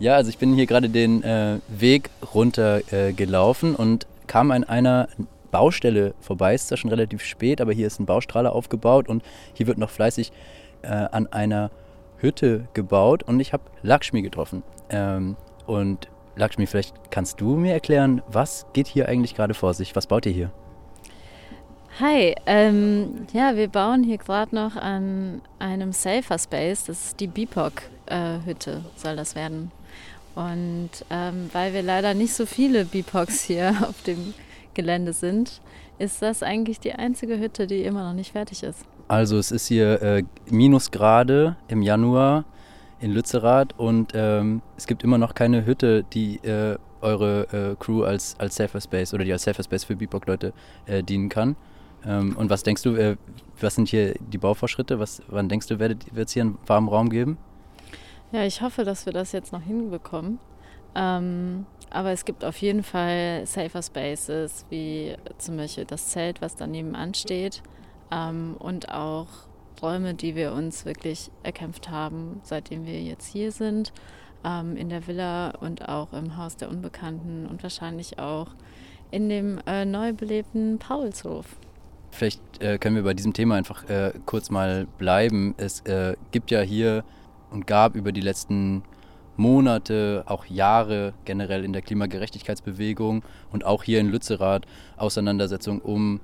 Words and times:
Ja, 0.00 0.14
also 0.14 0.30
ich 0.30 0.38
bin 0.38 0.54
hier 0.54 0.66
gerade 0.66 0.88
den 0.88 1.24
äh, 1.24 1.58
Weg 1.66 2.10
runter 2.34 2.80
äh, 2.92 3.12
gelaufen 3.12 3.74
und 3.74 4.06
kam 4.28 4.52
an 4.52 4.62
einer 4.62 5.08
Baustelle 5.50 6.14
vorbei. 6.20 6.54
Es 6.54 6.62
ist 6.62 6.68
zwar 6.68 6.78
schon 6.78 6.90
relativ 6.90 7.24
spät, 7.24 7.60
aber 7.60 7.72
hier 7.72 7.86
ist 7.86 7.98
ein 7.98 8.06
Baustrahler 8.06 8.52
aufgebaut 8.52 9.08
und 9.08 9.24
hier 9.54 9.66
wird 9.66 9.78
noch 9.78 9.90
fleißig 9.90 10.30
äh, 10.82 10.88
an 10.88 11.26
einer 11.26 11.70
Hütte 12.18 12.68
gebaut 12.74 13.24
und 13.24 13.40
ich 13.40 13.52
habe 13.52 13.64
Lakshmi 13.82 14.22
getroffen. 14.22 14.62
Ähm, 14.88 15.36
und 15.66 16.08
Lakshmi, 16.36 16.66
vielleicht 16.66 17.10
kannst 17.10 17.40
du 17.40 17.56
mir 17.56 17.72
erklären, 17.72 18.22
was 18.28 18.66
geht 18.72 18.86
hier 18.86 19.08
eigentlich 19.08 19.34
gerade 19.34 19.54
vor 19.54 19.74
sich? 19.74 19.96
Was 19.96 20.06
baut 20.06 20.26
ihr 20.26 20.32
hier? 20.32 20.50
Hi, 22.00 22.36
ähm, 22.46 23.26
ja, 23.32 23.56
wir 23.56 23.66
bauen 23.66 24.04
hier 24.04 24.18
gerade 24.18 24.54
noch 24.54 24.76
an 24.76 25.40
einem 25.58 25.90
Safer 25.90 26.38
Space. 26.38 26.84
Das 26.84 27.06
ist 27.06 27.20
die 27.20 27.26
BIPOC-Hütte, 27.26 27.97
äh, 28.10 28.38
soll 28.96 29.16
das 29.16 29.34
werden. 29.34 29.70
Und 30.34 30.90
ähm, 31.10 31.50
weil 31.52 31.72
wir 31.72 31.82
leider 31.82 32.14
nicht 32.14 32.34
so 32.34 32.46
viele 32.46 32.84
BIPOCs 32.84 33.42
hier 33.42 33.74
auf 33.88 34.02
dem 34.02 34.34
Gelände 34.74 35.12
sind, 35.12 35.60
ist 35.98 36.22
das 36.22 36.42
eigentlich 36.42 36.78
die 36.78 36.92
einzige 36.92 37.38
Hütte, 37.38 37.66
die 37.66 37.82
immer 37.82 38.04
noch 38.04 38.14
nicht 38.14 38.32
fertig 38.32 38.62
ist. 38.62 38.84
Also 39.08 39.38
es 39.38 39.50
ist 39.50 39.66
hier 39.66 40.00
äh, 40.02 40.22
Minusgrade 40.50 41.56
im 41.66 41.82
Januar 41.82 42.44
in 43.00 43.10
Lützerath 43.10 43.78
und 43.78 44.12
ähm, 44.14 44.62
es 44.76 44.86
gibt 44.86 45.02
immer 45.02 45.18
noch 45.18 45.34
keine 45.34 45.64
Hütte, 45.64 46.04
die 46.12 46.36
äh, 46.44 46.76
eure 47.00 47.72
äh, 47.72 47.76
Crew 47.76 48.02
als, 48.02 48.36
als 48.38 48.56
Safer 48.56 48.80
Space 48.80 49.14
oder 49.14 49.24
die 49.24 49.32
als 49.32 49.42
Safer 49.42 49.62
Space 49.62 49.84
für 49.84 49.96
BIPOC-Leute 49.96 50.52
äh, 50.86 51.02
dienen 51.02 51.28
kann. 51.28 51.56
Ähm, 52.04 52.36
und 52.36 52.50
was 52.50 52.62
denkst 52.62 52.82
du, 52.82 52.94
äh, 52.96 53.16
was 53.60 53.74
sind 53.74 53.88
hier 53.88 54.14
die 54.20 54.38
Bauvorschritte? 54.38 54.98
Was, 54.98 55.22
wann 55.28 55.48
denkst 55.48 55.66
du, 55.68 55.78
wird 55.78 56.06
es 56.14 56.32
hier 56.32 56.42
einen 56.42 56.58
warmen 56.66 56.88
Raum 56.88 57.08
geben? 57.08 57.38
Ja, 58.32 58.44
ich 58.44 58.60
hoffe, 58.60 58.84
dass 58.84 59.06
wir 59.06 59.12
das 59.12 59.32
jetzt 59.32 59.52
noch 59.52 59.62
hinbekommen. 59.62 60.38
Ähm, 60.94 61.66
aber 61.90 62.10
es 62.10 62.24
gibt 62.24 62.44
auf 62.44 62.56
jeden 62.58 62.82
Fall 62.82 63.46
Safer 63.46 63.82
Spaces, 63.82 64.66
wie 64.68 65.16
zum 65.38 65.56
Beispiel 65.56 65.84
das 65.84 66.08
Zelt, 66.08 66.42
was 66.42 66.56
daneben 66.56 66.94
ansteht. 66.94 67.62
Ähm, 68.10 68.56
und 68.58 68.92
auch 68.92 69.28
Räume, 69.80 70.14
die 70.14 70.34
wir 70.34 70.52
uns 70.52 70.84
wirklich 70.84 71.30
erkämpft 71.42 71.88
haben, 71.88 72.40
seitdem 72.42 72.84
wir 72.84 73.00
jetzt 73.00 73.26
hier 73.26 73.52
sind. 73.52 73.92
Ähm, 74.44 74.76
in 74.76 74.88
der 74.88 75.06
Villa 75.06 75.50
und 75.60 75.88
auch 75.88 76.12
im 76.12 76.36
Haus 76.36 76.56
der 76.56 76.68
Unbekannten 76.68 77.46
und 77.46 77.62
wahrscheinlich 77.62 78.18
auch 78.18 78.48
in 79.10 79.28
dem 79.28 79.58
äh, 79.66 79.84
neu 79.84 80.12
belebten 80.12 80.78
Paulshof. 80.78 81.56
Vielleicht 82.10 82.40
äh, 82.60 82.78
können 82.78 82.96
wir 82.96 83.02
bei 83.02 83.14
diesem 83.14 83.32
Thema 83.32 83.56
einfach 83.56 83.88
äh, 83.88 84.12
kurz 84.26 84.50
mal 84.50 84.86
bleiben. 84.98 85.54
Es 85.56 85.80
äh, 85.80 86.14
gibt 86.30 86.50
ja 86.50 86.60
hier 86.60 87.04
und 87.50 87.66
gab 87.66 87.94
über 87.94 88.12
die 88.12 88.20
letzten 88.20 88.82
Monate, 89.36 90.24
auch 90.26 90.46
Jahre 90.46 91.14
generell 91.24 91.64
in 91.64 91.72
der 91.72 91.82
Klimagerechtigkeitsbewegung 91.82 93.22
und 93.52 93.64
auch 93.64 93.84
hier 93.84 94.00
in 94.00 94.08
Lützerath 94.08 94.66
Auseinandersetzungen 94.96 95.80
um 95.80 96.20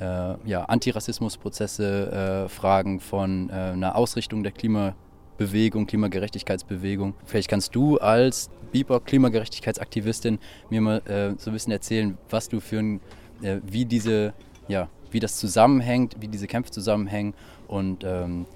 äh, 0.00 0.34
ja, 0.44 0.64
Antirassismusprozesse, 0.64 2.46
äh, 2.46 2.48
Fragen 2.48 3.00
von 3.00 3.48
äh, 3.50 3.52
einer 3.52 3.96
Ausrichtung 3.96 4.42
der 4.42 4.52
Klimabewegung, 4.52 5.86
Klimagerechtigkeitsbewegung. 5.86 7.14
Vielleicht 7.24 7.48
kannst 7.48 7.74
du 7.74 7.98
als 7.98 8.50
BIPOC 8.72 9.06
Klimagerechtigkeitsaktivistin 9.06 10.38
mir 10.68 10.80
mal 10.80 10.98
äh, 11.06 11.38
so 11.38 11.50
ein 11.50 11.52
bisschen 11.52 11.72
erzählen, 11.72 12.18
was 12.28 12.48
du 12.48 12.60
für 12.60 12.78
ein, 12.78 13.00
äh, 13.40 13.60
wie 13.64 13.84
diese, 13.84 14.34
ja, 14.66 14.88
wie 15.10 15.20
das 15.20 15.36
zusammenhängt, 15.38 16.16
wie 16.20 16.28
diese 16.28 16.46
Kämpfe 16.46 16.70
zusammenhängen 16.70 17.34
und 17.66 18.04
ähm, 18.04 18.46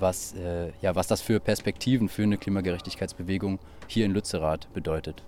was, 0.00 0.34
äh, 0.34 0.72
ja, 0.80 0.94
was 0.94 1.06
das 1.06 1.20
für 1.20 1.40
Perspektiven 1.40 2.08
für 2.08 2.22
eine 2.22 2.38
Klimagerechtigkeitsbewegung 2.38 3.58
hier 3.86 4.04
in 4.04 4.12
Lützerath 4.12 4.72
bedeutet. 4.72 5.22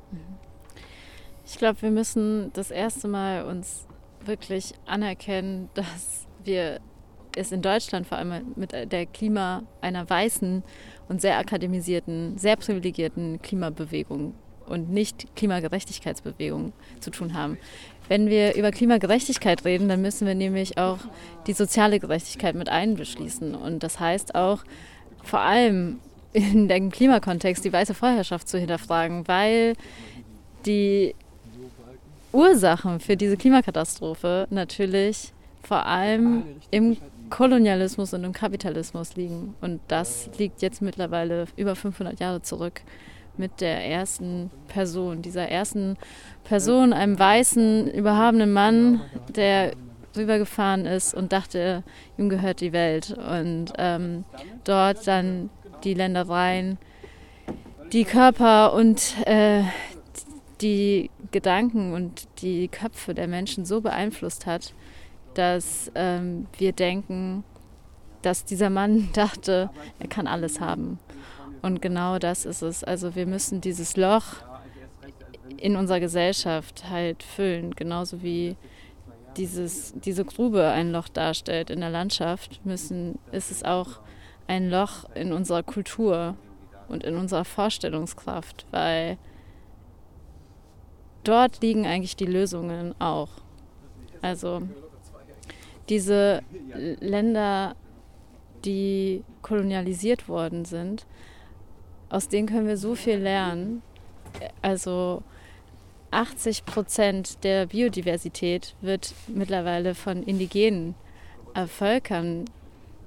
Ich 1.46 1.58
glaube, 1.58 1.82
wir 1.82 1.90
müssen 1.90 2.52
das 2.52 2.70
erste 2.70 3.08
Mal 3.08 3.44
uns 3.44 3.86
wirklich 4.24 4.74
anerkennen, 4.86 5.68
dass 5.74 6.27
wir 6.44 6.80
es 7.36 7.52
in 7.52 7.62
Deutschland 7.62 8.06
vor 8.06 8.18
allem 8.18 8.52
mit 8.56 8.72
der 8.72 9.06
Klima 9.06 9.62
einer 9.80 10.08
weißen 10.08 10.64
und 11.08 11.20
sehr 11.20 11.39
akademisierten, 11.39 12.39
sehr 12.39 12.56
privilegierten 12.56 13.40
Klimabewegung 13.40 14.34
und 14.66 14.90
nicht 14.90 15.34
Klimagerechtigkeitsbewegung 15.36 16.72
zu 17.00 17.11
tun 17.11 17.34
haben. 17.34 17.58
Wenn 18.10 18.28
wir 18.28 18.56
über 18.56 18.72
Klimagerechtigkeit 18.72 19.64
reden, 19.64 19.88
dann 19.88 20.02
müssen 20.02 20.26
wir 20.26 20.34
nämlich 20.34 20.78
auch 20.78 20.98
die 21.46 21.52
soziale 21.52 22.00
Gerechtigkeit 22.00 22.56
mit 22.56 22.68
einbeschließen. 22.68 23.54
Und 23.54 23.84
das 23.84 24.00
heißt 24.00 24.34
auch 24.34 24.64
vor 25.22 25.38
allem 25.38 26.00
in 26.32 26.66
dem 26.66 26.90
Klimakontext 26.90 27.64
die 27.64 27.72
weiße 27.72 27.94
Vorherrschaft 27.94 28.48
zu 28.48 28.58
hinterfragen, 28.58 29.28
weil 29.28 29.74
die 30.66 31.14
Ursachen 32.32 32.98
für 32.98 33.16
diese 33.16 33.36
Klimakatastrophe 33.36 34.48
natürlich 34.50 35.32
vor 35.62 35.86
allem 35.86 36.42
im 36.72 36.96
Kolonialismus 37.30 38.12
und 38.12 38.24
im 38.24 38.32
Kapitalismus 38.32 39.14
liegen. 39.14 39.54
Und 39.60 39.80
das 39.86 40.30
liegt 40.36 40.62
jetzt 40.62 40.82
mittlerweile 40.82 41.44
über 41.56 41.77
500 41.77 42.18
Jahre 42.18 42.42
zurück 42.42 42.82
mit 43.36 43.61
der 43.61 43.85
ersten 43.85 44.51
Person, 44.68 45.23
dieser 45.23 45.48
ersten 45.48 45.96
Person, 46.45 46.92
einem 46.92 47.18
weißen, 47.18 47.91
überhabenen 47.91 48.52
Mann, 48.52 49.01
der 49.35 49.73
rübergefahren 50.17 50.86
ist 50.86 51.14
und 51.14 51.33
dachte, 51.33 51.83
ihm 52.19 52.29
gehört 52.29 52.61
die 52.61 52.73
Welt. 52.73 53.17
Und 53.17 53.73
ähm, 53.79 54.24
dort 54.64 55.07
dann 55.07 55.51
die 55.85 55.95
Ländereien, 55.95 56.79
die 57.92 58.05
Körper 58.05 58.73
und 58.73 59.14
äh, 59.27 59.63
die 60.61 61.11
Gedanken 61.30 61.92
und 61.92 62.29
die 62.42 62.69
Köpfe 62.69 63.14
der 63.14 63.29
Menschen 63.29 63.64
so 63.64 63.80
beeinflusst 63.80 64.46
hat, 64.46 64.74
dass 65.35 65.90
ähm, 65.95 66.46
wir 66.58 66.73
denken, 66.73 67.45
dass 68.23 68.45
dieser 68.45 68.70
Mann 68.70 69.08
dachte, 69.14 69.70
er 69.98 70.08
kann 70.08 70.27
alles 70.27 70.61
haben. 70.61 70.98
Und 71.62 71.82
genau 71.82 72.18
das 72.18 72.46
ist 72.46 72.62
es. 72.62 72.84
Also 72.84 73.14
wir 73.14 73.26
müssen 73.26 73.60
dieses 73.60 73.96
Loch 73.96 74.36
in 75.56 75.76
unserer 75.76 76.00
Gesellschaft 76.00 76.88
halt 76.88 77.22
füllen, 77.22 77.74
genauso 77.74 78.22
wie 78.22 78.56
dieses, 79.36 79.92
diese 79.94 80.24
Grube 80.24 80.68
ein 80.68 80.90
Loch 80.90 81.08
darstellt 81.08 81.70
in 81.70 81.80
der 81.80 81.90
Landschaft, 81.90 82.64
müssen, 82.64 83.18
ist 83.32 83.50
es 83.50 83.62
auch 83.62 84.00
ein 84.46 84.70
Loch 84.70 85.04
in 85.14 85.32
unserer 85.32 85.62
Kultur 85.62 86.36
und 86.88 87.04
in 87.04 87.16
unserer 87.16 87.44
Vorstellungskraft, 87.44 88.66
weil 88.70 89.18
dort 91.24 91.62
liegen 91.62 91.86
eigentlich 91.86 92.16
die 92.16 92.27
Lösungen 92.27 92.94
auch. 93.00 93.28
Also 94.22 94.62
diese 95.88 96.42
Länder, 97.00 97.74
die 98.64 99.24
kolonialisiert 99.42 100.28
worden 100.28 100.64
sind, 100.64 101.06
aus 102.10 102.28
denen 102.28 102.48
können 102.48 102.66
wir 102.66 102.76
so 102.76 102.94
viel 102.94 103.16
lernen. 103.16 103.82
Also 104.62 105.22
80 106.10 106.64
Prozent 106.64 107.44
der 107.44 107.66
Biodiversität 107.66 108.74
wird 108.80 109.14
mittlerweile 109.28 109.94
von 109.94 110.22
indigenen 110.22 110.94
Völkern 111.66 112.44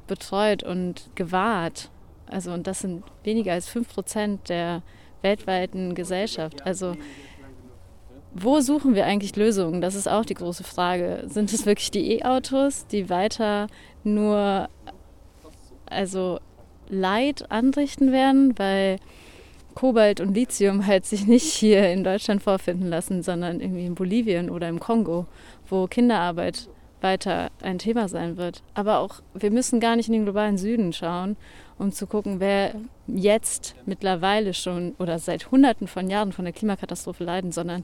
betreut 0.07 0.63
und 0.63 1.09
gewahrt. 1.15 1.89
Also 2.27 2.51
und 2.51 2.65
das 2.65 2.79
sind 2.79 3.03
weniger 3.23 3.53
als 3.53 3.67
5 3.67 3.93
Prozent 3.93 4.49
der 4.49 4.81
weltweiten 5.21 5.95
Gesellschaft. 5.95 6.65
Also 6.65 6.95
wo 8.33 8.61
suchen 8.61 8.95
wir 8.95 9.05
eigentlich 9.05 9.35
Lösungen? 9.35 9.81
Das 9.81 9.95
ist 9.95 10.07
auch 10.07 10.25
die 10.25 10.33
große 10.33 10.63
Frage. 10.63 11.25
Sind 11.27 11.53
es 11.53 11.65
wirklich 11.65 11.91
die 11.91 12.13
E-Autos, 12.13 12.87
die 12.87 13.09
weiter 13.09 13.67
nur 14.03 14.69
also 15.85 16.39
Leid 16.89 17.51
anrichten 17.51 18.11
werden, 18.11 18.57
weil 18.57 18.97
Kobalt 19.75 20.19
und 20.19 20.33
Lithium 20.33 20.85
halt 20.85 21.05
sich 21.05 21.25
nicht 21.27 21.51
hier 21.53 21.91
in 21.91 22.03
Deutschland 22.03 22.43
vorfinden 22.43 22.87
lassen, 22.87 23.23
sondern 23.23 23.59
irgendwie 23.59 23.85
in 23.85 23.95
Bolivien 23.95 24.49
oder 24.49 24.69
im 24.69 24.79
Kongo, 24.79 25.25
wo 25.67 25.87
Kinderarbeit 25.87 26.69
weiter 27.01 27.49
ein 27.61 27.79
Thema 27.79 28.07
sein 28.07 28.37
wird. 28.37 28.63
Aber 28.73 28.99
auch, 28.99 29.21
wir 29.33 29.51
müssen 29.51 29.79
gar 29.79 29.95
nicht 29.95 30.07
in 30.07 30.13
den 30.13 30.23
globalen 30.23 30.57
Süden 30.57 30.93
schauen, 30.93 31.35
um 31.77 31.91
zu 31.91 32.07
gucken, 32.07 32.39
wer 32.39 32.75
jetzt 33.07 33.75
mittlerweile 33.85 34.53
schon 34.53 34.95
oder 34.99 35.19
seit 35.19 35.51
Hunderten 35.51 35.87
von 35.87 36.09
Jahren 36.09 36.31
von 36.31 36.45
der 36.45 36.53
Klimakatastrophe 36.53 37.23
leiden, 37.23 37.51
sondern 37.51 37.83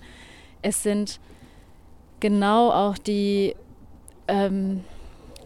es 0.62 0.84
sind 0.84 1.19
genau 2.19 2.72
auch 2.72 2.98
die 2.98 3.56
ähm, 4.28 4.84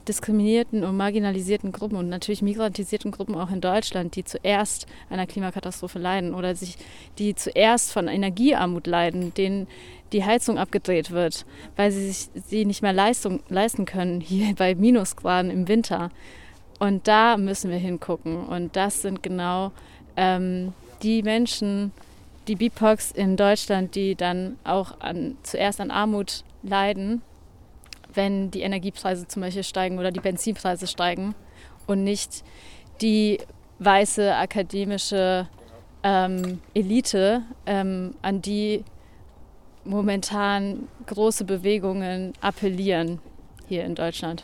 diskriminierten 0.07 0.83
und 0.83 0.97
marginalisierten 0.97 1.71
Gruppen 1.71 1.95
und 1.95 2.09
natürlich 2.09 2.41
migrantisierten 2.41 3.11
Gruppen 3.11 3.35
auch 3.35 3.51
in 3.51 3.61
Deutschland, 3.61 4.15
die 4.15 4.23
zuerst 4.23 4.85
einer 5.09 5.27
Klimakatastrophe 5.27 5.99
leiden 5.99 6.33
oder 6.33 6.55
sich, 6.55 6.77
die 7.17 7.35
zuerst 7.35 7.91
von 7.91 8.07
Energiearmut 8.07 8.87
leiden, 8.87 9.33
denen 9.33 9.67
die 10.11 10.23
Heizung 10.23 10.57
abgedreht 10.57 11.11
wird, 11.11 11.45
weil 11.75 11.91
sie 11.91 12.11
sich 12.11 12.29
sie 12.45 12.65
nicht 12.65 12.81
mehr 12.81 12.93
Leistung, 12.93 13.41
leisten 13.49 13.85
können, 13.85 14.21
hier 14.21 14.55
bei 14.57 14.75
Minusgraden 14.75 15.51
im 15.51 15.67
Winter. 15.67 16.11
Und 16.79 17.07
da 17.07 17.37
müssen 17.37 17.71
wir 17.71 17.77
hingucken. 17.77 18.45
Und 18.45 18.75
das 18.75 19.01
sind 19.01 19.23
genau 19.23 19.71
ähm, 20.17 20.73
die 21.01 21.23
Menschen, 21.23 21.91
die 22.47 22.55
BIPOX 22.55 23.11
in 23.11 23.37
Deutschland, 23.37 23.95
die 23.95 24.15
dann 24.15 24.57
auch 24.63 24.99
an, 24.99 25.37
zuerst 25.43 25.79
an 25.79 25.91
Armut 25.91 26.43
leiden, 26.61 27.21
wenn 28.13 28.51
die 28.51 28.61
Energiepreise 28.61 29.27
zum 29.27 29.41
Beispiel 29.41 29.63
steigen 29.63 29.99
oder 29.99 30.11
die 30.11 30.19
Benzinpreise 30.19 30.87
steigen 30.87 31.35
und 31.87 32.03
nicht 32.03 32.43
die 33.01 33.39
weiße 33.79 34.35
akademische 34.35 35.47
ähm, 36.03 36.59
Elite, 36.73 37.43
ähm, 37.65 38.15
an 38.21 38.41
die 38.41 38.83
momentan 39.85 40.87
große 41.05 41.45
Bewegungen 41.45 42.33
appellieren 42.41 43.19
hier 43.67 43.83
in 43.83 43.95
Deutschland. 43.95 44.43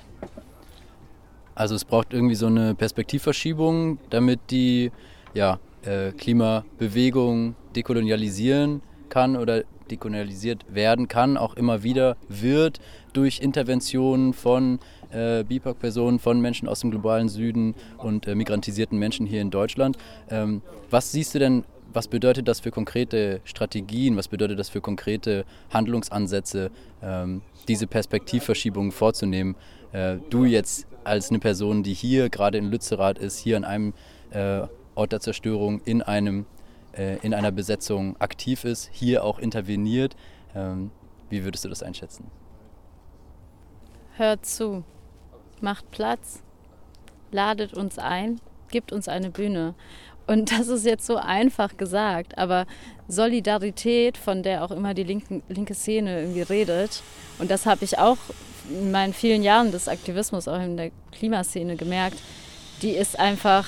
Also 1.55 1.75
es 1.75 1.85
braucht 1.85 2.13
irgendwie 2.13 2.35
so 2.35 2.47
eine 2.47 2.73
Perspektivverschiebung, 2.75 3.99
damit 4.09 4.39
die 4.49 4.91
ja, 5.33 5.59
äh, 5.83 6.11
Klimabewegung 6.11 7.55
dekolonialisieren 7.75 8.81
kann 9.09 9.35
oder 9.35 9.63
dekolonialisiert 9.91 10.65
werden 10.73 11.07
kann, 11.07 11.37
auch 11.37 11.55
immer 11.55 11.83
wieder 11.83 12.17
wird 12.27 12.79
durch 13.13 13.39
Interventionen 13.39 14.33
von 14.33 14.79
äh, 15.11 15.43
BIPOC-Personen, 15.43 16.19
von 16.19 16.39
Menschen 16.41 16.67
aus 16.67 16.81
dem 16.81 16.91
globalen 16.91 17.29
Süden 17.29 17.75
und 17.97 18.27
äh, 18.27 18.35
migrantisierten 18.35 18.97
Menschen 18.97 19.25
hier 19.25 19.41
in 19.41 19.49
Deutschland. 19.49 19.97
Ähm, 20.29 20.61
was 20.89 21.11
siehst 21.11 21.35
du 21.35 21.39
denn, 21.39 21.63
was 21.91 22.07
bedeutet 22.07 22.47
das 22.47 22.59
für 22.59 22.71
konkrete 22.71 23.41
Strategien, 23.43 24.15
was 24.15 24.27
bedeutet 24.27 24.59
das 24.59 24.69
für 24.69 24.81
konkrete 24.81 25.45
Handlungsansätze, 25.71 26.71
ähm, 27.01 27.41
diese 27.67 27.87
Perspektivverschiebung 27.87 28.91
vorzunehmen? 28.91 29.55
Äh, 29.91 30.17
du 30.29 30.45
jetzt 30.45 30.85
als 31.03 31.29
eine 31.29 31.39
Person, 31.39 31.83
die 31.83 31.93
hier 31.93 32.29
gerade 32.29 32.57
in 32.57 32.69
Lützerath 32.69 33.17
ist, 33.17 33.39
hier 33.39 33.57
an 33.57 33.63
einem 33.63 33.93
äh, 34.31 34.61
Ort 34.95 35.11
der 35.11 35.19
Zerstörung, 35.19 35.81
in 35.85 36.01
einem 36.01 36.45
in 37.21 37.33
einer 37.33 37.51
Besetzung 37.51 38.19
aktiv 38.19 38.65
ist, 38.65 38.89
hier 38.91 39.23
auch 39.23 39.39
interveniert. 39.39 40.15
Ähm, 40.55 40.91
wie 41.29 41.43
würdest 41.43 41.63
du 41.63 41.69
das 41.69 41.83
einschätzen? 41.83 42.25
Hört 44.17 44.45
zu, 44.45 44.83
macht 45.61 45.91
Platz, 45.91 46.41
ladet 47.31 47.73
uns 47.73 47.99
ein, 47.99 48.41
gibt 48.69 48.91
uns 48.91 49.07
eine 49.07 49.29
Bühne. 49.29 49.75
Und 50.27 50.51
das 50.51 50.67
ist 50.67 50.85
jetzt 50.85 51.05
so 51.05 51.15
einfach 51.15 51.77
gesagt, 51.77 52.37
aber 52.37 52.65
Solidarität, 53.07 54.17
von 54.17 54.43
der 54.43 54.63
auch 54.63 54.71
immer 54.71 54.93
die 54.93 55.03
linken, 55.03 55.41
linke 55.47 55.73
Szene 55.73 56.21
irgendwie 56.21 56.41
redet, 56.41 57.01
und 57.39 57.49
das 57.49 57.65
habe 57.65 57.83
ich 57.85 57.97
auch 57.97 58.17
in 58.69 58.91
meinen 58.91 59.13
vielen 59.13 59.41
Jahren 59.41 59.71
des 59.71 59.87
Aktivismus, 59.87 60.47
auch 60.47 60.61
in 60.61 60.77
der 60.77 60.91
Klimaszene 61.11 61.75
gemerkt, 61.75 62.17
die 62.81 62.91
ist 62.91 63.17
einfach 63.17 63.65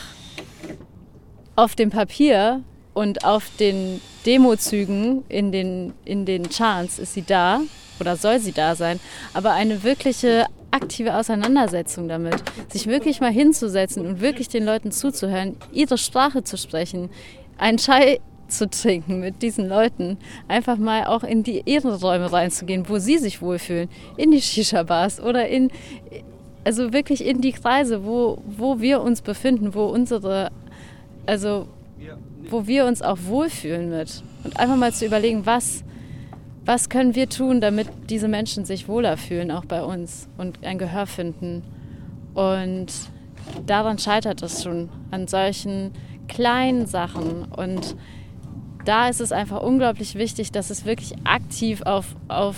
auf 1.55 1.75
dem 1.75 1.89
Papier 1.89 2.63
und 2.93 3.25
auf 3.25 3.45
den 3.59 4.01
Demozügen 4.25 5.23
in 5.29 5.51
den, 5.51 5.93
in 6.05 6.25
den 6.25 6.49
Charts 6.49 6.99
ist 6.99 7.13
sie 7.13 7.23
da 7.23 7.61
oder 7.99 8.15
soll 8.15 8.39
sie 8.39 8.51
da 8.51 8.75
sein. 8.75 8.99
Aber 9.33 9.53
eine 9.53 9.83
wirkliche 9.83 10.45
aktive 10.71 11.15
Auseinandersetzung 11.15 12.07
damit, 12.07 12.35
sich 12.69 12.88
wirklich 12.88 13.19
mal 13.21 13.31
hinzusetzen 13.31 14.05
und 14.05 14.21
wirklich 14.21 14.47
den 14.47 14.65
Leuten 14.65 14.91
zuzuhören, 14.91 15.57
ihre 15.71 15.97
Sprache 15.97 16.43
zu 16.43 16.57
sprechen, 16.57 17.09
einen 17.57 17.77
Chai 17.77 18.19
zu 18.47 18.69
trinken 18.69 19.19
mit 19.19 19.41
diesen 19.41 19.67
Leuten, 19.67 20.17
einfach 20.47 20.77
mal 20.77 21.05
auch 21.05 21.23
in 21.23 21.43
die 21.43 21.63
Ehrenräume 21.65 22.31
reinzugehen, 22.31 22.89
wo 22.89 22.99
sie 22.99 23.17
sich 23.17 23.41
wohlfühlen, 23.41 23.89
in 24.17 24.31
die 24.31 24.41
Shisha-Bars 24.41 25.21
oder 25.21 25.47
in, 25.47 25.71
also 26.63 26.93
wirklich 26.93 27.25
in 27.25 27.41
die 27.41 27.53
Kreise, 27.53 28.05
wo, 28.05 28.41
wo 28.45 28.79
wir 28.79 29.01
uns 29.01 29.21
befinden, 29.21 29.73
wo 29.73 29.85
unsere, 29.85 30.51
also 31.25 31.67
wo 32.50 32.68
wir 32.68 32.86
uns 32.86 33.01
auch 33.01 33.18
wohlfühlen 33.24 33.89
mit. 33.89 34.24
Und 34.44 34.59
einfach 34.59 34.75
mal 34.75 34.94
zu 34.94 35.06
überlegen, 35.06 35.45
was, 35.45 35.83
was 36.65 36.89
können 36.89 37.15
wir 37.15 37.30
tun, 37.30 37.62
damit 37.62 37.88
diese 38.09 38.27
Menschen 38.27 38.65
sich 38.65 38.88
wohler 38.88 39.18
fühlen, 39.18 39.51
auch 39.51 39.65
bei 39.65 39.83
uns 39.83 40.27
und 40.38 40.63
ein 40.63 40.77
Gehör 40.77 41.06
finden. 41.06 41.63
Und 42.33 42.88
daran 43.65 43.98
scheitert 43.98 44.42
es 44.42 44.63
schon, 44.63 44.89
an 45.12 45.27
solchen 45.27 45.92
kleinen 46.27 46.86
Sachen. 46.86 47.45
Und 47.45 47.95
da 48.86 49.09
ist 49.09 49.21
es 49.21 49.31
einfach 49.31 49.62
unglaublich 49.62 50.15
wichtig, 50.15 50.51
dass 50.51 50.69
es 50.69 50.86
wirklich 50.86 51.13
aktiv 51.24 51.81
auf, 51.83 52.15
auf 52.27 52.57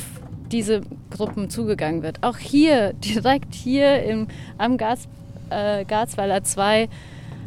diese 0.51 0.81
Gruppen 1.09 1.49
zugegangen 1.49 2.03
wird. 2.03 2.23
Auch 2.23 2.37
hier, 2.37 2.93
direkt 3.03 3.53
hier 3.53 4.03
im, 4.03 4.27
am 4.57 4.77
Gas, 4.77 5.07
äh, 5.49 5.85
Garzweiler 5.85 6.43
2 6.43 6.87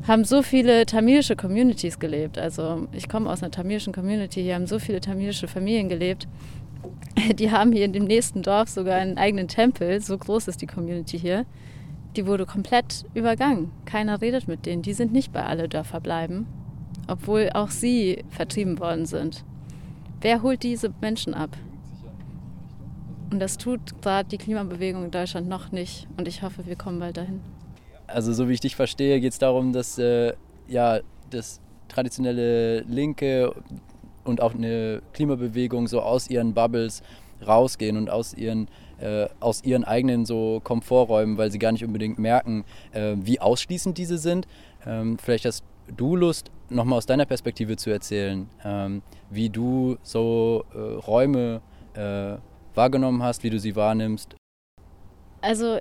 haben 0.06 0.24
so 0.24 0.42
viele 0.42 0.86
tamilische 0.86 1.34
Communities 1.34 1.98
gelebt. 1.98 2.38
Also 2.38 2.86
ich 2.92 3.08
komme 3.08 3.28
aus 3.28 3.42
einer 3.42 3.50
tamilischen 3.50 3.92
Community, 3.92 4.42
hier 4.42 4.54
haben 4.54 4.66
so 4.66 4.78
viele 4.78 5.00
tamilische 5.00 5.48
Familien 5.48 5.88
gelebt. 5.88 6.28
Die 7.34 7.50
haben 7.50 7.72
hier 7.72 7.84
in 7.84 7.92
dem 7.92 8.04
nächsten 8.04 8.42
Dorf 8.42 8.68
sogar 8.68 8.96
einen 8.96 9.18
eigenen 9.18 9.48
Tempel, 9.48 10.00
so 10.00 10.16
groß 10.16 10.48
ist 10.48 10.62
die 10.62 10.66
Community 10.66 11.18
hier. 11.18 11.44
Die 12.14 12.26
wurde 12.26 12.46
komplett 12.46 13.04
übergangen. 13.14 13.70
Keiner 13.84 14.20
redet 14.20 14.48
mit 14.48 14.64
denen. 14.64 14.82
Die 14.82 14.94
sind 14.94 15.12
nicht 15.12 15.32
bei 15.32 15.44
alle 15.44 15.68
Dörfer 15.68 16.00
bleiben, 16.00 16.46
obwohl 17.08 17.50
auch 17.52 17.70
sie 17.70 18.24
vertrieben 18.30 18.78
worden 18.78 19.06
sind. 19.06 19.44
Wer 20.20 20.42
holt 20.42 20.62
diese 20.62 20.92
Menschen 21.00 21.34
ab? 21.34 21.50
Und 23.30 23.40
das 23.40 23.58
tut 23.58 24.00
gerade 24.00 24.28
die 24.28 24.38
Klimabewegung 24.38 25.04
in 25.04 25.10
Deutschland 25.10 25.48
noch 25.48 25.72
nicht. 25.72 26.06
Und 26.16 26.28
ich 26.28 26.42
hoffe, 26.42 26.64
wir 26.64 26.76
kommen 26.76 27.00
bald 27.00 27.16
dahin 27.16 27.40
also 28.06 28.32
so 28.32 28.48
wie 28.48 28.52
ich 28.52 28.60
dich 28.60 28.76
verstehe, 28.76 29.20
geht 29.20 29.32
es 29.32 29.38
darum, 29.38 29.72
dass 29.72 29.98
äh, 29.98 30.34
ja, 30.68 31.00
das 31.30 31.60
traditionelle 31.88 32.80
Linke 32.80 33.54
und 34.24 34.40
auch 34.40 34.54
eine 34.54 35.02
Klimabewegung 35.12 35.86
so 35.86 36.00
aus 36.00 36.28
ihren 36.28 36.54
Bubbles 36.54 37.02
rausgehen 37.46 37.96
und 37.96 38.10
aus 38.10 38.34
ihren, 38.34 38.68
äh, 38.98 39.28
aus 39.40 39.62
ihren 39.62 39.84
eigenen 39.84 40.24
so 40.24 40.60
Komforträumen, 40.62 41.36
weil 41.38 41.50
sie 41.50 41.58
gar 41.58 41.72
nicht 41.72 41.84
unbedingt 41.84 42.18
merken, 42.18 42.64
äh, 42.92 43.14
wie 43.18 43.40
ausschließend 43.40 43.98
diese 43.98 44.18
sind. 44.18 44.46
Ähm, 44.86 45.18
vielleicht 45.18 45.44
hast 45.44 45.64
du 45.96 46.16
Lust, 46.16 46.50
nochmal 46.68 46.98
aus 46.98 47.06
deiner 47.06 47.26
Perspektive 47.26 47.76
zu 47.76 47.90
erzählen, 47.90 48.48
ähm, 48.64 49.02
wie 49.30 49.50
du 49.50 49.96
so 50.02 50.64
äh, 50.74 50.78
Räume 50.78 51.60
äh, 51.94 52.36
wahrgenommen 52.74 53.22
hast, 53.22 53.42
wie 53.44 53.50
du 53.50 53.58
sie 53.58 53.76
wahrnimmst. 53.76 54.34
Also 55.40 55.78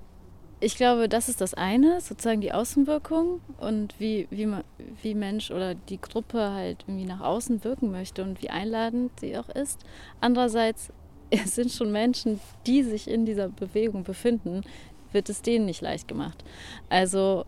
ich 0.66 0.78
glaube, 0.78 1.08
das 1.08 1.30
ist 1.30 1.42
das 1.42 1.54
eine, 1.54 2.02
sozusagen 2.02 2.42
die 2.42 2.52
Außenwirkung 2.52 3.40
und 3.60 3.94
wie, 4.00 4.28
wie, 4.32 4.48
man, 4.48 4.64
wie 5.04 5.14
Mensch 5.14 5.52
oder 5.52 5.76
die 5.76 6.02
Gruppe 6.02 6.54
halt 6.54 6.84
irgendwie 6.88 7.06
nach 7.06 7.22
außen 7.22 7.64
wirken 7.64 7.92
möchte 7.92 8.24
und 8.24 8.42
wie 8.42 8.50
einladend 8.50 9.12
sie 9.20 9.38
auch 9.38 9.50
ist. 9.50 9.82
Andererseits 10.22 10.92
es 11.30 11.54
sind 11.54 11.72
schon 11.72 11.92
Menschen, 11.92 12.40
die 12.66 12.82
sich 12.82 13.08
in 13.08 13.28
dieser 13.28 13.50
Bewegung 13.50 14.04
befinden, 14.04 14.64
wird 15.12 15.30
es 15.30 15.44
denen 15.44 15.68
nicht 15.68 15.82
leicht 15.82 16.08
gemacht. 16.08 16.44
Also 16.90 17.46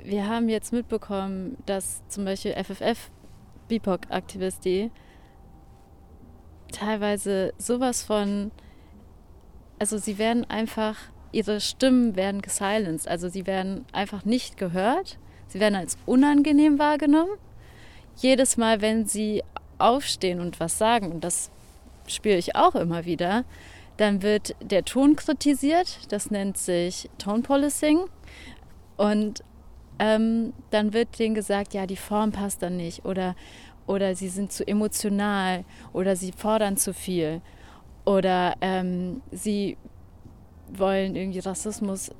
wir 0.00 0.28
haben 0.28 0.48
jetzt 0.48 0.72
mitbekommen, 0.72 1.56
dass 1.66 2.06
zum 2.06 2.24
Beispiel 2.24 2.52
FFF, 2.52 3.10
BIPOC-Aktivisti, 3.66 4.92
teilweise 6.70 7.54
sowas 7.58 8.04
von, 8.04 8.52
also 9.80 9.98
sie 9.98 10.18
werden 10.18 10.48
einfach 10.48 10.96
ihre 11.34 11.60
Stimmen 11.60 12.16
werden 12.16 12.42
gesilenced, 12.42 13.08
also 13.08 13.28
sie 13.28 13.46
werden 13.46 13.84
einfach 13.92 14.24
nicht 14.24 14.56
gehört, 14.56 15.18
sie 15.48 15.60
werden 15.60 15.74
als 15.74 15.98
unangenehm 16.06 16.78
wahrgenommen. 16.78 17.36
Jedes 18.16 18.56
Mal, 18.56 18.80
wenn 18.80 19.06
sie 19.06 19.42
aufstehen 19.78 20.40
und 20.40 20.60
was 20.60 20.78
sagen, 20.78 21.10
und 21.10 21.24
das 21.24 21.50
spüre 22.06 22.36
ich 22.36 22.54
auch 22.54 22.74
immer 22.76 23.04
wieder, 23.04 23.44
dann 23.96 24.22
wird 24.22 24.54
der 24.60 24.84
Ton 24.84 25.16
kritisiert, 25.16 26.12
das 26.12 26.30
nennt 26.30 26.56
sich 26.58 27.10
Tone 27.18 27.42
Policing. 27.42 28.04
Und 28.96 29.42
ähm, 29.98 30.52
dann 30.70 30.92
wird 30.92 31.18
denen 31.18 31.34
gesagt, 31.34 31.74
ja, 31.74 31.86
die 31.86 31.96
Form 31.96 32.32
passt 32.32 32.62
dann 32.62 32.76
nicht 32.76 33.04
oder, 33.04 33.36
oder 33.86 34.14
sie 34.14 34.28
sind 34.28 34.52
zu 34.52 34.66
emotional 34.66 35.64
oder 35.92 36.16
sie 36.16 36.32
fordern 36.32 36.76
zu 36.76 36.92
viel 36.92 37.40
oder 38.04 38.54
ähm, 38.60 39.22
sie 39.30 39.76
wollen 40.72 41.16
irgendwie 41.16 41.40
Rassismus 41.40 42.10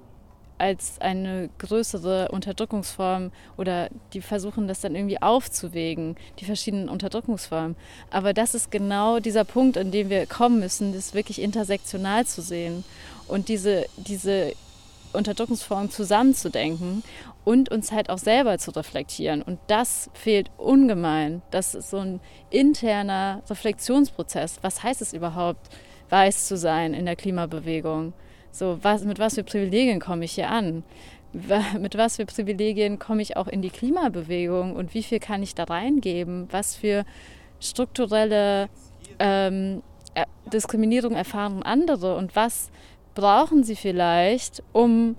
als 0.59 1.01
eine 1.01 1.51
größere 1.59 2.29
Unterdrückungsform 2.29 3.33
oder 3.57 3.89
die 4.13 4.21
versuchen 4.21 4.69
das 4.69 4.81
dann 4.81 4.95
irgendwie 4.95 5.21
aufzuwägen, 5.21 6.17
die 6.39 6.45
verschiedenen 6.45 6.89
Unterdrückungsformen. 6.89 7.77
Aber 8.11 8.33
das 8.33 8.55
ist 8.55 8.71
genau 8.71 9.19
dieser 9.19 9.45
Punkt, 9.45 9.77
an 9.77 9.91
dem 9.91 10.11
wir 10.11 10.27
kommen 10.27 10.61
müssen, 10.61 10.93
das 10.93 11.13
wirklich 11.13 11.43
intersektional 11.43 12.25
zu 12.25 12.41
sehen 12.41 12.85
und 13.27 13.49
diese, 13.49 13.87
diese 13.97 14.53
Unterdrückungsformen 15.13 15.91
zusammenzudenken 15.91 17.03
und 17.45 17.71
uns 17.71 17.93
halt 17.93 18.11
auch 18.11 18.19
selber 18.19 18.59
zu 18.59 18.71
reflektieren. 18.71 19.43
Und 19.43 19.59
das 19.67 20.11
fehlt 20.15 20.51
ungemein. 20.57 21.43
Das 21.51 21.75
ist 21.75 21.91
so 21.91 21.99
ein 21.99 22.21
interner 22.51 23.43
Reflexionsprozess. 23.49 24.59
Was 24.63 24.83
heißt 24.83 25.03
es 25.03 25.13
überhaupt, 25.13 25.69
weiß 26.11 26.47
zu 26.47 26.57
sein 26.57 26.95
in 26.95 27.07
der 27.07 27.17
Klimabewegung? 27.17 28.13
So, 28.55 28.79
was, 28.83 29.05
mit 29.05 29.19
was 29.19 29.35
für 29.35 29.43
Privilegien 29.43 29.99
komme 29.99 30.25
ich 30.25 30.33
hier 30.33 30.49
an? 30.49 30.85
Mit 31.81 31.99
was 31.99 32.17
für 32.17 32.25
Privilegien 32.25 33.01
komme 33.01 33.21
ich 33.21 33.37
auch 33.37 33.49
in 33.49 33.63
die 33.63 33.71
Klimabewegung 33.71 34.77
und 34.77 34.95
wie 34.95 35.03
viel 35.03 35.19
kann 35.19 35.43
ich 35.43 35.57
da 35.57 35.65
reingeben? 35.65 36.47
Was 36.53 36.77
für 36.77 37.05
strukturelle 37.59 38.69
ähm, 39.19 39.83
Diskriminierung 40.53 41.17
erfahren 41.17 41.65
andere 41.65 42.15
und 42.15 42.37
was 42.37 42.71
brauchen 43.17 43.65
sie 43.65 43.75
vielleicht, 43.75 44.63
um, 44.73 45.17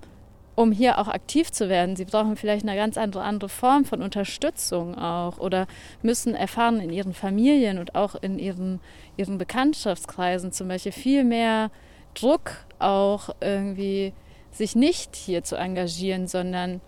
um 0.54 0.72
hier 0.72 0.98
auch 0.98 1.08
aktiv 1.08 1.52
zu 1.52 1.68
werden. 1.68 1.94
Sie 1.94 2.06
brauchen 2.06 2.36
vielleicht 2.36 2.66
eine 2.66 2.74
ganz 2.74 2.96
andere, 2.96 3.22
andere 3.22 3.50
Form 3.50 3.84
von 3.84 4.00
Unterstützung 4.00 4.96
auch 4.96 5.36
oder 5.36 5.66
müssen 6.00 6.34
erfahren 6.34 6.80
in 6.80 6.90
ihren 6.90 7.12
Familien 7.12 7.76
und 7.76 7.96
auch 7.96 8.14
in 8.14 8.38
ihren, 8.38 8.80
ihren 9.18 9.36
Bekanntschaftskreisen 9.36 10.52
zum 10.52 10.68
Beispiel 10.68 10.92
viel 10.92 11.22
mehr 11.22 11.70
Druck 12.14 12.65
auch 12.78 13.30
irgendwie 13.40 14.12
sich 14.50 14.74
nicht 14.74 15.16
hier 15.16 15.42
zu 15.44 15.56
engagieren, 15.56 16.26
sondern 16.28 16.80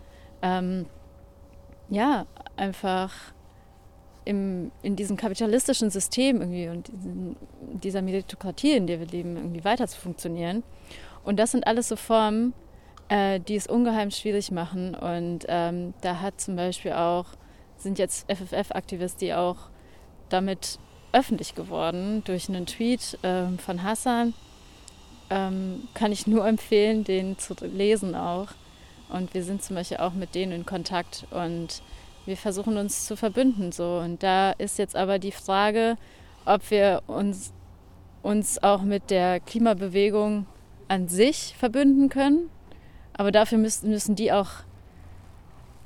ähm, 0.43 0.87
ja, 1.91 2.27
einfach 2.57 3.13
im, 4.25 4.71
in 4.83 4.97
diesem 4.97 5.17
kapitalistischen 5.17 5.91
System 5.91 6.41
irgendwie 6.41 6.69
und 6.69 6.89
diesen, 6.89 7.37
dieser 7.61 8.03
Meritokratie, 8.03 8.73
in 8.73 8.87
der 8.87 9.01
wir 9.01 9.07
leben, 9.07 9.37
irgendwie 9.37 9.65
weiter 9.65 9.87
zu 9.87 9.99
funktionieren. 9.99 10.63
Und 11.25 11.39
das 11.39 11.53
sind 11.53 11.67
alles 11.67 11.89
so 11.89 11.97
Formen, 11.97 12.53
äh, 13.09 13.41
die 13.41 13.57
es 13.57 13.67
ungeheim 13.67 14.11
schwierig 14.11 14.51
machen. 14.51 14.95
Und 14.95 15.47
ähm, 15.49 15.95
da 16.03 16.21
hat 16.21 16.41
zum 16.41 16.57
Beispiel 16.57 16.93
auch, 16.93 17.27
sind 17.77 17.99
jetzt 17.99 18.31
FFF-Aktivisten, 18.31 19.21
die 19.21 19.35
auch 19.35 19.71
damit 20.29 20.79
öffentlich 21.13 21.55
geworden 21.55 22.23
durch 22.25 22.49
einen 22.49 22.67
Tweet 22.67 23.19
äh, 23.23 23.47
von 23.57 23.83
Hassan. 23.83 24.35
Ähm, 25.31 25.89
kann 25.95 26.13
ich 26.13 26.27
nur 26.27 26.47
empfehlen, 26.49 27.05
den 27.05 27.39
zu 27.39 27.55
lesen 27.61 28.15
auch. 28.15 28.49
Und 29.09 29.33
wir 29.35 29.43
sind 29.43 29.63
zum 29.63 29.77
Beispiel 29.77 29.99
auch 29.99 30.13
mit 30.13 30.35
denen 30.35 30.53
in 30.53 30.67
Kontakt 30.67 31.27
und 31.31 31.83
wir 32.27 32.37
versuchen 32.37 32.77
uns 32.77 33.07
zu 33.07 33.17
verbünden 33.17 33.73
so. 33.73 34.01
Und 34.05 34.23
da 34.23 34.53
ist 34.53 34.79
jetzt 34.79 34.95
aber 34.97 35.19
die 35.19 35.33
Frage, 35.33 35.97
ob 36.45 36.71
wir 36.71 37.03
uns, 37.07 37.53
uns 38.23 38.63
auch 38.63 38.83
mit 38.83 39.11
der 39.11 39.41
Klimabewegung 39.41 40.47
an 40.89 41.09
sich 41.09 41.55
verbünden 41.59 42.11
können. 42.11 42.51
Aber 43.15 43.33
dafür 43.33 43.59
müssen, 43.59 43.91
müssen 43.91 44.15
die 44.15 44.31
auch 44.31 44.49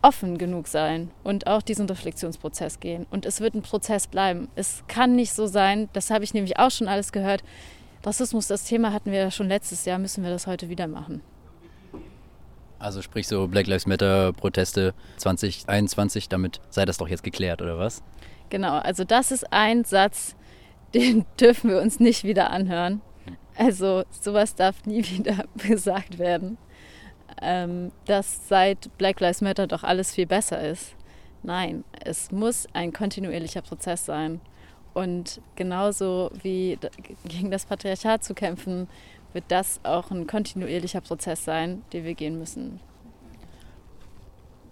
offen 0.03 0.37
genug 0.37 0.67
sein 0.67 1.11
und 1.23 1.47
auch 1.47 1.63
diesen 1.63 1.87
Reflexionsprozess 1.87 2.81
gehen. 2.81 3.07
Und 3.11 3.25
es 3.25 3.41
wird 3.41 3.55
ein 3.55 3.63
Prozess 3.63 4.09
bleiben. 4.09 4.49
Es 4.57 4.83
kann 4.89 5.15
nicht 5.15 5.33
so 5.33 5.47
sein, 5.47 5.89
das 5.93 6.11
habe 6.11 6.25
ich 6.25 6.35
nämlich 6.35 6.59
auch 6.59 6.71
schon 6.71 6.89
alles 6.89 7.13
gehört. 7.13 7.45
Rassismus, 8.05 8.49
das 8.49 8.65
Thema 8.65 8.93
hatten 8.93 9.13
wir 9.13 9.31
schon 9.31 9.49
letztes 9.49 9.85
Jahr, 9.85 9.99
müssen 9.99 10.25
wir 10.25 10.31
das 10.31 10.47
heute 10.47 10.69
wieder 10.69 10.89
machen. 10.89 11.23
Also 12.81 13.01
sprich 13.01 13.29
so 13.29 13.47
Black 13.47 13.69
Lives 13.69 13.87
Matter 13.87 14.33
Proteste 14.33 14.93
2021, 15.19 16.29
damit 16.29 16.61
sei 16.69 16.85
das 16.85 16.99
doch 16.99 17.07
jetzt 17.07 17.23
geklärt, 17.23 17.63
oder 17.63 17.79
was? 17.79 18.03
Genau, 18.51 18.79
also 18.79 19.05
das 19.05 19.31
ist 19.31 19.53
ein 19.53 19.85
Satz, 19.85 20.35
den 20.95 21.25
dürfen 21.39 21.71
wir 21.71 21.81
uns 21.81 22.01
nicht 22.01 22.25
wieder 22.25 22.51
anhören. 22.51 23.01
Also 23.57 24.03
sowas 24.11 24.57
darf 24.57 24.85
nie 24.85 25.05
wieder 25.11 25.45
gesagt 25.57 26.19
werden, 26.19 26.59
ähm, 27.41 27.93
dass 28.07 28.49
seit 28.49 28.97
Black 28.99 29.21
Lives 29.21 29.43
Matter 29.43 29.69
doch 29.69 29.85
alles 29.85 30.13
viel 30.13 30.27
besser 30.27 30.61
ist. 30.61 30.97
Nein, 31.45 31.85
es 32.05 32.33
muss 32.33 32.67
ein 32.73 32.93
kontinuierlicher 32.93 33.63
Prozess 33.63 34.05
sein. 34.07 34.41
Und 34.95 35.41
genauso 35.57 36.31
wie 36.43 36.79
gegen 37.25 37.51
das 37.51 37.67
Patriarchat 37.67 38.23
zu 38.25 38.35
kämpfen, 38.35 38.89
wird 39.33 39.45
das 39.49 39.81
auch 39.83 40.11
ein 40.11 40.27
kontinuierlicher 40.27 41.01
Prozess 41.01 41.45
sein, 41.45 41.83
den 41.93 42.05
wir 42.05 42.15
gehen 42.15 42.39
müssen. 42.39 42.81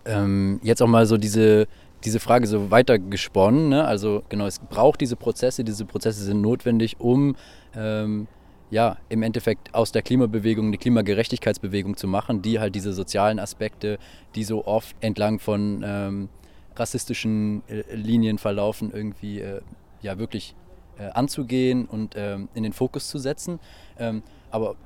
Ähm, 0.05 0.61
jetzt 0.62 0.83
auch 0.83 0.87
mal 0.87 1.07
so 1.07 1.17
diese, 1.17 1.67
diese 2.05 2.21
Frage 2.21 2.47
so 2.47 2.71
weiter 2.71 2.99
gesponnen. 2.99 3.69
Ne? 3.71 3.85
Also 3.85 4.23
genau, 4.29 4.47
es 4.47 4.59
braucht 4.59 5.00
diese 5.00 5.17
Prozesse, 5.17 5.65
diese 5.65 5.85
Prozesse 5.85 6.23
sind 6.25 6.41
notwendig, 6.41 6.97
um 6.99 7.37
ähm, 7.75 8.27
ja, 8.71 8.97
im 9.09 9.23
Endeffekt 9.23 9.75
aus 9.75 9.93
der 9.93 10.03
Klimabewegung 10.03 10.67
eine 10.69 10.79
Klimagerechtigkeitsbewegung 10.79 11.97
zu 11.97 12.07
machen, 12.07 12.41
die 12.41 12.61
halt 12.61 12.75
diese 12.75 12.93
sozialen 12.93 13.39
Aspekte, 13.39 13.99
die 14.35 14.45
so 14.45 14.65
oft 14.65 14.95
entlang 15.00 15.39
von 15.41 15.83
ähm, 15.85 16.29
rassistischen 16.77 17.62
äh, 17.69 17.83
Linien 17.95 18.39
verlaufen, 18.39 18.93
irgendwie 18.95 19.41
äh, 19.41 19.61
ja 20.02 20.19
wirklich 20.19 20.54
äh, 20.99 21.09
anzugehen 21.11 21.87
und 21.87 22.14
ähm, 22.16 22.49
in 22.54 22.62
den 22.62 22.73
Fokus 22.73 23.09
zu 23.09 23.19
setzen. 23.19 23.61
Ähm, 23.99 24.23
aber 24.50 24.76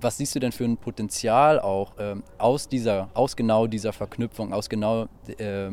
was 0.00 0.16
siehst 0.16 0.34
du 0.34 0.40
denn 0.40 0.52
für 0.52 0.64
ein 0.64 0.76
Potenzial 0.76 1.60
auch 1.60 1.94
ähm, 1.98 2.22
aus 2.38 2.68
dieser, 2.68 3.08
aus 3.14 3.36
genau 3.36 3.66
dieser 3.66 3.92
Verknüpfung, 3.92 4.52
aus 4.52 4.68
genau 4.68 5.06
äh, 5.38 5.70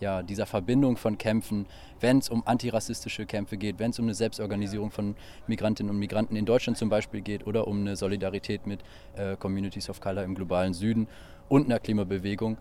ja, 0.00 0.22
dieser 0.22 0.46
Verbindung 0.46 0.96
von 0.96 1.16
Kämpfen, 1.16 1.66
wenn 2.00 2.18
es 2.18 2.28
um 2.28 2.42
antirassistische 2.44 3.24
Kämpfe 3.24 3.56
geht, 3.56 3.78
wenn 3.78 3.90
es 3.90 3.98
um 3.98 4.06
eine 4.06 4.14
Selbstorganisierung 4.14 4.90
von 4.90 5.14
Migrantinnen 5.46 5.90
und 5.90 5.98
Migranten 5.98 6.34
in 6.34 6.44
Deutschland 6.44 6.76
zum 6.76 6.88
Beispiel 6.88 7.20
geht 7.20 7.46
oder 7.46 7.68
um 7.68 7.80
eine 7.80 7.94
Solidarität 7.94 8.66
mit 8.66 8.80
äh, 9.14 9.36
Communities 9.36 9.88
of 9.88 10.00
Color 10.00 10.24
im 10.24 10.34
globalen 10.34 10.74
Süden 10.74 11.06
und 11.48 11.66
einer 11.66 11.78
Klimabewegung. 11.78 12.58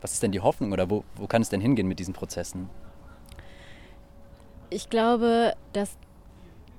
Was 0.00 0.14
ist 0.14 0.22
denn 0.24 0.32
die 0.32 0.40
Hoffnung 0.40 0.72
oder 0.72 0.90
wo, 0.90 1.04
wo 1.14 1.28
kann 1.28 1.42
es 1.42 1.48
denn 1.48 1.60
hingehen 1.60 1.86
mit 1.86 2.00
diesen 2.00 2.14
Prozessen? 2.14 2.68
Ich 4.74 4.88
glaube, 4.88 5.54
dass 5.74 5.98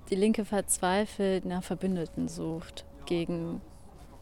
die 0.10 0.16
Linke 0.16 0.46
verzweifelt 0.46 1.46
nach 1.46 1.64
Verbündeten 1.64 2.28
sucht 2.28 2.86
gegen, 3.06 3.62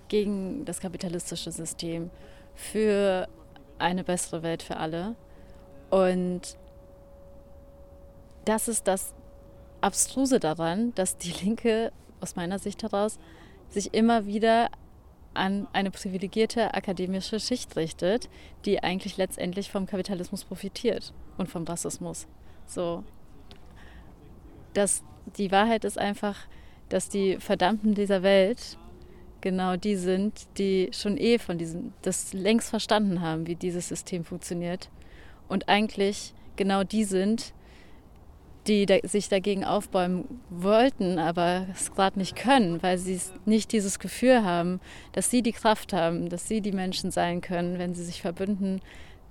gegen 0.10 0.66
das 0.66 0.82
kapitalistische 0.82 1.54
System, 1.54 2.10
für 2.54 3.30
eine 3.80 4.04
bessere 4.04 4.44
Welt 4.44 4.62
für 4.62 4.76
alle. 4.76 5.16
Und 5.90 6.58
das 8.44 8.68
ist 8.68 8.90
das 8.90 9.14
Abstruse 9.80 10.42
daran, 10.42 10.94
dass 10.96 11.18
die 11.18 11.32
Linke 11.32 11.94
aus 12.20 12.36
meiner 12.36 12.60
Sicht 12.60 12.84
heraus 12.84 13.20
sich 13.70 13.94
immer 13.94 14.26
wieder 14.26 14.70
an 15.34 15.66
eine 15.72 15.92
privilegierte 15.92 16.74
akademische 16.74 17.40
Schicht 17.40 17.78
richtet, 17.78 18.28
die 18.66 18.84
eigentlich 18.84 19.16
letztendlich 19.16 19.72
vom 19.72 19.86
Kapitalismus 19.86 20.44
profitiert 20.44 21.14
und 21.38 21.48
vom 21.48 21.64
Rassismus. 21.64 22.28
So. 22.66 23.06
Das 24.74 25.04
die 25.38 25.52
Wahrheit 25.52 25.86
ist 25.86 25.98
einfach, 25.98 26.36
dass 26.90 27.10
die 27.10 27.38
Verdammten 27.38 27.94
dieser 27.94 28.24
Welt 28.24 28.78
genau 29.42 29.76
die 29.76 29.96
sind, 29.96 30.48
die 30.58 30.90
schon 30.94 31.18
eh 31.18 31.40
von 31.40 31.58
diesem, 31.58 31.94
das 32.02 32.34
längst 32.34 32.70
verstanden 32.70 33.22
haben, 33.22 33.48
wie 33.48 33.56
dieses 33.56 33.88
System 33.90 34.24
funktioniert. 34.24 34.90
Und 35.48 35.68
eigentlich 35.68 36.34
genau 36.56 36.84
die 36.84 37.04
sind, 37.04 37.54
die 38.68 38.86
da, 38.86 38.98
sich 39.04 39.30
dagegen 39.30 39.66
aufbäumen 39.66 40.26
wollten, 40.50 41.18
aber 41.18 41.66
es 41.74 41.92
gerade 41.92 42.20
nicht 42.20 42.36
können, 42.36 42.84
weil 42.84 43.00
sie 43.00 43.20
nicht 43.46 43.72
dieses 43.72 43.98
Gefühl 43.98 44.44
haben, 44.44 44.80
dass 45.14 45.32
sie 45.32 45.42
die 45.42 45.54
Kraft 45.54 45.94
haben, 45.94 46.30
dass 46.30 46.48
sie 46.48 46.62
die 46.62 46.72
Menschen 46.72 47.10
sein 47.10 47.42
können, 47.42 47.80
wenn 47.80 47.96
sie 47.96 48.04
sich 48.04 48.22
verbünden, 48.22 48.82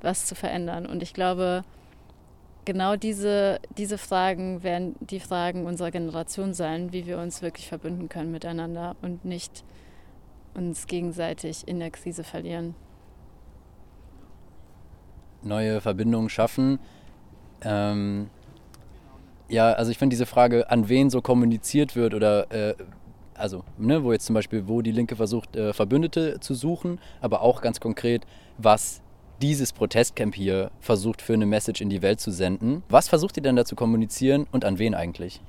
was 0.00 0.26
zu 0.26 0.34
verändern. 0.34 0.86
Und 0.86 1.02
ich 1.02 1.14
glaube, 1.14 1.62
genau 2.70 2.94
diese, 2.94 3.58
diese 3.76 3.98
Fragen 3.98 4.62
werden 4.62 4.94
die 5.00 5.18
Fragen 5.18 5.66
unserer 5.66 5.90
Generation 5.90 6.54
sein, 6.54 6.92
wie 6.92 7.04
wir 7.04 7.18
uns 7.18 7.42
wirklich 7.42 7.66
verbünden 7.66 8.08
können 8.08 8.30
miteinander 8.30 8.94
und 9.02 9.24
nicht 9.24 9.64
uns 10.54 10.86
gegenseitig 10.86 11.66
in 11.66 11.80
der 11.80 11.90
Krise 11.90 12.22
verlieren. 12.22 12.76
Neue 15.42 15.80
Verbindungen 15.80 16.28
schaffen. 16.28 16.78
Ähm, 17.62 18.30
ja, 19.48 19.72
also 19.72 19.90
ich 19.90 19.98
finde 19.98 20.14
diese 20.14 20.26
Frage, 20.26 20.70
an 20.70 20.88
wen 20.88 21.10
so 21.10 21.20
kommuniziert 21.22 21.96
wird 21.96 22.14
oder 22.14 22.52
äh, 22.52 22.76
also 23.34 23.64
ne, 23.78 24.04
wo 24.04 24.12
jetzt 24.12 24.26
zum 24.26 24.34
Beispiel, 24.34 24.68
wo 24.68 24.80
die 24.80 24.92
Linke 24.92 25.16
versucht, 25.16 25.56
äh, 25.56 25.72
Verbündete 25.72 26.38
zu 26.38 26.54
suchen, 26.54 27.00
aber 27.20 27.42
auch 27.42 27.62
ganz 27.62 27.80
konkret, 27.80 28.28
was 28.58 29.02
dieses 29.40 29.72
Protestcamp 29.72 30.34
hier 30.34 30.70
versucht 30.80 31.22
für 31.22 31.34
eine 31.34 31.46
Message 31.46 31.80
in 31.80 31.90
die 31.90 32.02
Welt 32.02 32.20
zu 32.20 32.30
senden. 32.30 32.82
Was 32.88 33.08
versucht 33.08 33.36
ihr 33.36 33.42
denn 33.42 33.56
da 33.56 33.64
zu 33.64 33.76
kommunizieren 33.76 34.46
und 34.52 34.64
an 34.64 34.78
wen 34.78 34.94
eigentlich? 34.94 35.40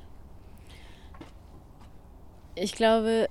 Ich 2.55 2.73
glaube, 2.73 3.27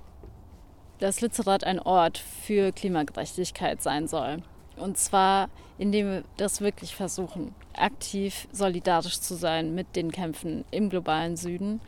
dass 0.98 1.20
Lützerath 1.20 1.64
ein 1.64 1.78
Ort 1.78 2.18
für 2.18 2.72
Klimagerechtigkeit 2.72 3.82
sein 3.82 4.06
soll. 4.06 4.42
Und 4.76 4.98
zwar, 4.98 5.48
indem 5.78 6.06
wir 6.06 6.24
das 6.36 6.60
wirklich 6.60 6.94
versuchen, 6.94 7.54
aktiv 7.74 8.48
solidarisch 8.52 9.20
zu 9.20 9.34
sein 9.34 9.74
mit 9.74 9.96
den 9.96 10.10
Kämpfen 10.10 10.64
im 10.70 10.90
globalen 10.90 11.36
Süden. 11.36 11.80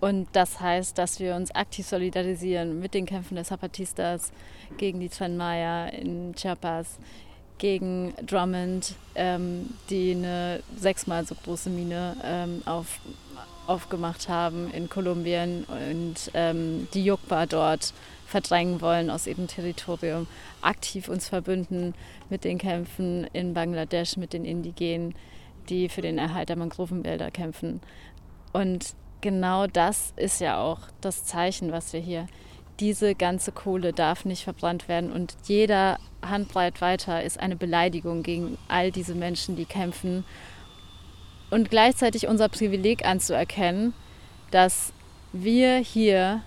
Und 0.00 0.28
das 0.32 0.60
heißt, 0.60 0.98
dass 0.98 1.20
wir 1.20 1.34
uns 1.34 1.54
aktiv 1.54 1.86
solidarisieren 1.86 2.78
mit 2.80 2.94
den 2.94 3.06
Kämpfen 3.06 3.36
der 3.36 3.44
Zapatistas 3.44 4.32
gegen 4.76 5.00
die 5.00 5.08
Tren 5.08 5.36
Maya 5.36 5.86
in 5.86 6.34
Chiapas, 6.34 6.98
gegen 7.64 8.12
Drummond, 8.26 8.94
ähm, 9.14 9.70
die 9.88 10.10
eine 10.10 10.60
sechsmal 10.76 11.24
so 11.24 11.34
große 11.34 11.70
Mine 11.70 12.14
ähm, 12.22 12.60
auf, 12.66 13.00
aufgemacht 13.66 14.28
haben 14.28 14.70
in 14.70 14.90
Kolumbien 14.90 15.64
und 15.64 16.30
ähm, 16.34 16.88
die 16.92 17.02
Jukba 17.02 17.46
dort 17.46 17.94
verdrängen 18.26 18.82
wollen 18.82 19.08
aus 19.08 19.26
ihrem 19.26 19.46
Territorium, 19.46 20.26
aktiv 20.60 21.08
uns 21.08 21.30
verbünden 21.30 21.94
mit 22.28 22.44
den 22.44 22.58
Kämpfen 22.58 23.26
in 23.32 23.54
Bangladesch, 23.54 24.18
mit 24.18 24.34
den 24.34 24.44
Indigenen, 24.44 25.14
die 25.70 25.88
für 25.88 26.02
den 26.02 26.18
Erhalt 26.18 26.50
der 26.50 26.56
Mangrovenwälder 26.56 27.30
kämpfen. 27.30 27.80
Und 28.52 28.94
genau 29.22 29.66
das 29.68 30.12
ist 30.16 30.38
ja 30.42 30.60
auch 30.60 30.80
das 31.00 31.24
Zeichen, 31.24 31.72
was 31.72 31.94
wir 31.94 32.00
hier. 32.00 32.26
Diese 32.80 33.14
ganze 33.14 33.52
Kohle 33.52 33.92
darf 33.92 34.24
nicht 34.24 34.44
verbrannt 34.44 34.88
werden 34.88 35.12
und 35.12 35.36
jeder 35.44 35.98
Handbreit 36.22 36.80
weiter 36.80 37.22
ist 37.22 37.38
eine 37.38 37.56
Beleidigung 37.56 38.22
gegen 38.22 38.58
all 38.68 38.90
diese 38.90 39.14
Menschen, 39.14 39.54
die 39.54 39.64
kämpfen. 39.64 40.24
Und 41.50 41.70
gleichzeitig 41.70 42.26
unser 42.26 42.48
Privileg 42.48 43.04
anzuerkennen, 43.04 43.94
dass 44.50 44.92
wir 45.32 45.76
hier 45.76 46.42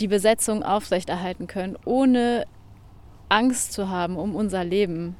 die 0.00 0.08
Besetzung 0.08 0.62
aufrechterhalten 0.62 1.48
können, 1.48 1.76
ohne 1.84 2.46
Angst 3.28 3.72
zu 3.72 3.88
haben 3.88 4.16
um 4.16 4.34
unser 4.34 4.64
Leben, 4.64 5.16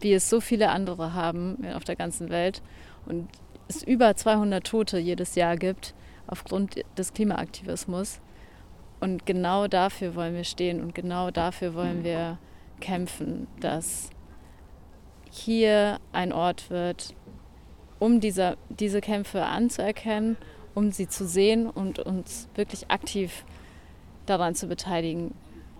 wie 0.00 0.12
es 0.12 0.28
so 0.28 0.40
viele 0.40 0.70
andere 0.70 1.14
haben 1.14 1.64
auf 1.74 1.84
der 1.84 1.96
ganzen 1.96 2.28
Welt. 2.28 2.60
Und 3.06 3.28
es 3.68 3.82
über 3.82 4.14
200 4.14 4.66
Tote 4.66 4.98
jedes 4.98 5.34
Jahr 5.34 5.56
gibt 5.56 5.94
aufgrund 6.26 6.84
des 6.98 7.12
Klimaaktivismus. 7.12 8.20
Und 9.00 9.26
genau 9.26 9.68
dafür 9.68 10.14
wollen 10.14 10.34
wir 10.34 10.44
stehen 10.44 10.80
und 10.80 10.94
genau 10.94 11.30
dafür 11.30 11.74
wollen 11.74 12.02
wir 12.02 12.38
kämpfen, 12.80 13.46
dass 13.60 14.10
hier 15.30 15.98
ein 16.12 16.32
Ort 16.32 16.70
wird, 16.70 17.14
um 17.98 18.20
diese, 18.20 18.56
diese 18.68 19.00
Kämpfe 19.00 19.44
anzuerkennen, 19.44 20.36
um 20.74 20.92
sie 20.92 21.08
zu 21.08 21.26
sehen 21.26 21.68
und 21.68 21.98
uns 21.98 22.48
wirklich 22.54 22.90
aktiv 22.90 23.44
daran 24.26 24.54
zu 24.54 24.66
beteiligen, 24.66 25.34